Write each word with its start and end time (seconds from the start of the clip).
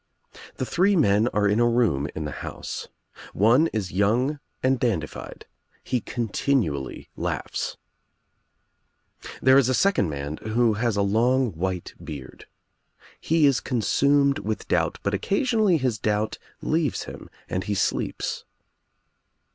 The 0.55 0.65
three 0.65 0.95
men 0.95 1.27
are 1.27 1.47
in 1.47 1.59
a 1.59 1.69
room 1.69 2.07
in 2.15 2.25
the 2.25 2.31
house. 2.41 2.87
One 3.33 3.67
is 3.67 3.91
young 3.91 4.39
and 4.63 4.79
dandified. 4.79 5.45
He 5.83 6.01
continually 6.01 7.11
laughs. 7.15 7.77
There 9.43 9.59
is 9.59 9.69
a 9.69 9.75
second 9.75 10.09
man 10.09 10.37
who 10.37 10.73
has 10.73 10.95
a 10.97 11.03
long 11.03 11.51
white 11.51 11.93
beard. 12.03 12.47
He 13.19 13.45
is 13.45 13.59
consumed 13.59 14.39
with 14.39 14.67
doubt 14.67 14.97
but 15.03 15.13
occasionally 15.13 15.77
his 15.77 15.99
doubt 15.99 16.39
leaves 16.63 17.03
him 17.03 17.29
and 17.47 17.67
be 17.67 17.75
sleeps. 17.75 18.43